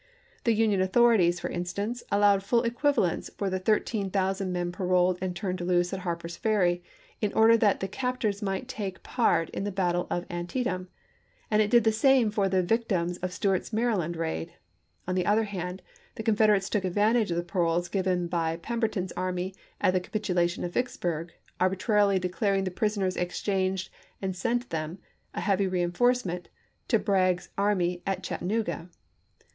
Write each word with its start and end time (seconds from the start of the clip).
The 0.45 0.53
Union 0.55 0.81
authorities, 0.81 1.39
for 1.39 1.47
instance, 1.51 2.01
p?®' 2.01 2.07
allowed 2.11 2.41
full 2.41 2.63
equivalents 2.63 3.29
for 3.37 3.51
the 3.51 3.59
thirteen 3.59 4.09
thousand 4.09 4.51
men 4.51 4.71
paroled 4.71 5.19
and 5.21 5.35
turned 5.35 5.61
loose 5.61 5.93
at 5.93 5.99
Harper's 5.99 6.35
Ferry, 6.37 6.81
in 7.21 7.31
order 7.33 7.55
that 7.57 7.81
the 7.81 7.87
captors 7.87 8.41
might 8.41 8.67
take 8.67 9.03
part 9.03 9.51
in 9.51 9.63
the 9.63 9.71
battle 9.71 10.07
of 10.09 10.25
Antietam; 10.31 10.87
and 11.51 11.61
it 11.61 11.69
did 11.69 11.83
the 11.83 11.91
same 11.91 12.31
for 12.31 12.49
the 12.49 12.63
vic 12.63 12.87
tims 12.87 13.17
of 13.17 13.31
Stuart's 13.31 13.71
Maryland 13.71 14.17
raid. 14.17 14.51
On 15.07 15.13
the 15.13 15.27
other 15.27 15.43
hand, 15.43 15.83
n»a., 16.17 16.23
J 16.23 16.23
7 16.23 16.23
p. 16.23 16.23
324. 16.23 16.23
the 16.23 16.23
Confederates 16.23 16.69
took 16.71 16.83
advantage 16.83 17.29
of 17.29 17.37
the 17.37 17.43
paroles 17.43 17.87
given 17.87 18.25
aB™g^» 18.25 18.29
by 18.31 18.57
Pemberton's 18.57 19.11
army 19.11 19.53
at 19.79 19.93
the 19.93 19.99
capitulation 19.99 20.63
of 20.63 20.71
Vicks 20.73 20.97
T2S) 20.97 21.01
burg, 21.01 21.33
arbitrarily 21.59 22.17
declared 22.17 22.65
the 22.65 22.71
prisoners 22.71 23.15
exchanged, 23.15 23.89
Haiieek. 23.91 24.17
and 24.23 24.35
sent 24.35 24.69
them, 24.71 24.97
a 25.35 25.41
heavy 25.41 25.67
reenforcement, 25.67 26.49
to 26.87 26.97
Bragg's 26.97 27.49
aeSefit. 27.49 27.61
army 27.61 28.01
at 28.07 28.23
Chattanooga. 28.23 28.89